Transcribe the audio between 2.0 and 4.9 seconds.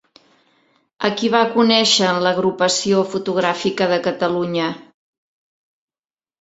en l'Agrupació Fotogràfica de Catalunya?